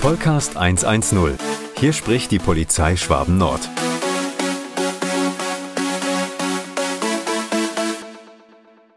Vollcast 0.00 0.56
110. 0.56 1.36
Hier 1.76 1.92
spricht 1.92 2.30
die 2.30 2.38
Polizei 2.38 2.94
Schwaben 2.94 3.36
Nord. 3.36 3.68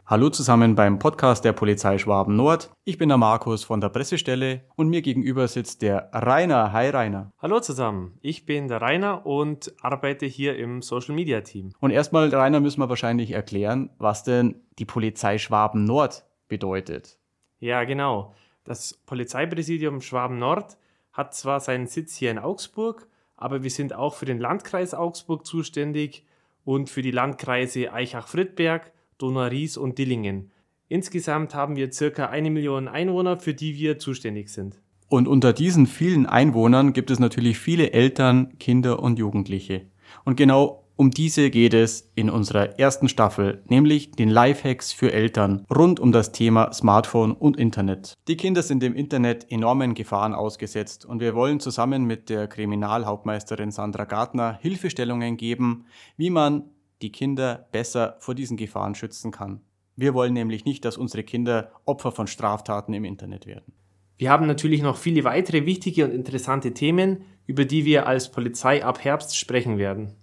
Hallo 0.05 0.29
zusammen 0.29 0.75
beim 0.75 0.99
Podcast 0.99 1.43
der 1.43 1.53
Polizei 1.53 1.97
Schwaben 1.97 2.35
Nord. 2.35 2.71
Ich 2.83 2.99
bin 2.99 3.09
der 3.09 3.17
Markus 3.17 3.63
von 3.63 3.81
der 3.81 3.89
Pressestelle 3.89 4.61
und 4.75 4.89
mir 4.89 5.01
gegenüber 5.01 5.47
sitzt 5.47 5.81
der 5.81 6.11
Rainer. 6.13 6.71
Hi 6.71 6.89
Rainer. 6.89 7.31
Hallo 7.41 7.59
zusammen, 7.59 8.19
ich 8.21 8.45
bin 8.45 8.67
der 8.67 8.79
Rainer 8.79 9.25
und 9.25 9.73
arbeite 9.81 10.27
hier 10.27 10.55
im 10.55 10.83
Social 10.83 11.15
Media 11.15 11.41
Team. 11.41 11.73
Und 11.79 11.89
erstmal, 11.89 12.29
Rainer, 12.29 12.59
müssen 12.59 12.79
wir 12.79 12.89
wahrscheinlich 12.89 13.31
erklären, 13.31 13.89
was 13.97 14.23
denn 14.23 14.61
die 14.77 14.85
Polizei 14.85 15.39
Schwaben 15.39 15.83
Nord 15.83 16.25
bedeutet. 16.47 17.17
Ja, 17.59 17.85
genau. 17.85 18.35
Das 18.63 18.93
Polizeipräsidium 19.07 20.01
Schwaben 20.01 20.37
Nord 20.37 20.77
hat 21.13 21.35
zwar 21.35 21.59
seinen 21.59 21.87
Sitz 21.87 22.15
hier 22.15 22.31
in 22.31 22.39
Augsburg, 22.39 23.07
aber 23.35 23.63
wir 23.63 23.69
sind 23.69 23.93
auch 23.93 24.13
für 24.13 24.25
den 24.25 24.39
Landkreis 24.39 24.93
Augsburg 24.93 25.45
zuständig 25.45 26.25
und 26.63 26.89
für 26.89 27.01
die 27.01 27.11
Landkreise 27.11 27.91
Eichach-Friedberg, 27.91 28.91
Donau-Ries 29.17 29.77
und 29.77 29.97
Dillingen. 29.97 30.51
Insgesamt 30.87 31.55
haben 31.55 31.75
wir 31.75 31.91
circa 31.91 32.27
eine 32.27 32.51
Million 32.51 32.87
Einwohner, 32.87 33.37
für 33.37 33.53
die 33.53 33.77
wir 33.77 33.97
zuständig 33.97 34.49
sind. 34.49 34.79
Und 35.07 35.27
unter 35.27 35.53
diesen 35.53 35.87
vielen 35.87 36.25
Einwohnern 36.25 36.93
gibt 36.93 37.11
es 37.11 37.19
natürlich 37.19 37.59
viele 37.59 37.91
Eltern, 37.91 38.57
Kinder 38.59 39.01
und 39.01 39.19
Jugendliche. 39.19 39.87
Und 40.23 40.37
genau 40.37 40.80
um 40.95 41.11
diese 41.11 41.49
geht 41.49 41.73
es 41.73 42.11
in 42.15 42.29
unserer 42.29 42.79
ersten 42.79 43.09
Staffel, 43.09 43.63
nämlich 43.67 44.11
den 44.11 44.29
Lifehacks 44.29 44.93
für 44.93 45.11
Eltern 45.11 45.65
rund 45.73 45.99
um 45.99 46.11
das 46.11 46.31
Thema 46.31 46.71
Smartphone 46.73 47.31
und 47.31 47.57
Internet. 47.57 48.13
Die 48.27 48.37
Kinder 48.37 48.61
sind 48.61 48.83
im 48.83 48.95
Internet 48.95 49.49
enormen 49.49 49.93
Gefahren 49.93 50.35
ausgesetzt 50.35 51.05
und 51.05 51.19
wir 51.19 51.33
wollen 51.33 51.59
zusammen 51.59 52.05
mit 52.05 52.29
der 52.29 52.47
Kriminalhauptmeisterin 52.47 53.71
Sandra 53.71 54.05
Gartner 54.05 54.59
Hilfestellungen 54.61 55.37
geben, 55.37 55.85
wie 56.17 56.29
man 56.29 56.69
die 57.01 57.11
Kinder 57.11 57.67
besser 57.71 58.17
vor 58.19 58.35
diesen 58.35 58.57
Gefahren 58.57 58.95
schützen 58.95 59.31
kann. 59.31 59.61
Wir 59.95 60.13
wollen 60.13 60.33
nämlich 60.33 60.65
nicht, 60.65 60.85
dass 60.85 60.97
unsere 60.97 61.23
Kinder 61.23 61.71
Opfer 61.85 62.11
von 62.11 62.27
Straftaten 62.27 62.93
im 62.93 63.05
Internet 63.05 63.45
werden. 63.45 63.73
Wir 64.17 64.29
haben 64.29 64.45
natürlich 64.45 64.83
noch 64.83 64.97
viele 64.97 65.23
weitere 65.23 65.65
wichtige 65.65 66.05
und 66.05 66.11
interessante 66.11 66.73
Themen, 66.73 67.23
über 67.47 67.65
die 67.65 67.85
wir 67.85 68.05
als 68.05 68.31
Polizei 68.31 68.85
ab 68.85 69.03
Herbst 69.03 69.35
sprechen 69.35 69.79
werden. 69.79 70.15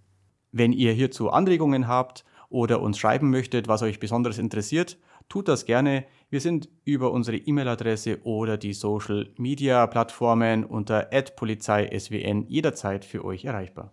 Wenn 0.53 0.73
ihr 0.73 0.93
hierzu 0.93 1.31
Anregungen 1.31 1.89
habt 1.89 2.25
oder 2.49 2.81
uns 2.81 2.99
schreiben 2.99 3.31
möchtet, 3.31 3.69
was 3.69 3.83
euch 3.83 4.01
besonders 4.01 4.39
interessiert, 4.39 4.97
tut 5.29 5.47
das 5.47 5.67
gerne. 5.67 6.07
Wir 6.31 6.41
sind 6.41 6.71
über 6.85 7.13
unsere 7.13 7.37
E-Mail-Adresse 7.37 8.21
oder 8.23 8.57
die 8.57 8.73
Social-Media-Plattformen 8.73 10.65
unter 10.65 11.03
@polizeiswn 11.37 12.47
jederzeit 12.49 13.05
für 13.05 13.25
euch 13.27 13.45
erreichbar. 13.45 13.93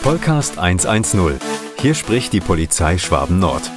Vollcast 0.00 0.58
110. 0.58 1.38
Hier 1.78 1.94
spricht 1.94 2.32
die 2.32 2.40
Polizei 2.40 2.98
Schwaben 2.98 3.38
Nord. 3.38 3.70